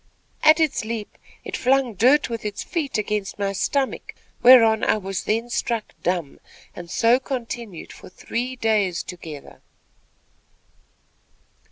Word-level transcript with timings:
At 0.41 0.59
its 0.59 0.83
leap, 0.83 1.15
it 1.45 1.55
flung 1.55 1.93
dirt 1.93 2.27
with 2.27 2.43
its 2.43 2.63
feet 2.63 2.97
against 2.97 3.37
my 3.37 3.53
stomach, 3.53 4.15
whereon, 4.41 4.83
I 4.83 4.97
was 4.97 5.25
then 5.25 5.47
struck 5.51 5.93
dumb, 6.01 6.39
and 6.75 6.89
so 6.89 7.19
continued 7.19 7.93
for 7.93 8.09
three 8.09 8.55
days 8.55 9.03
together." 9.03 9.61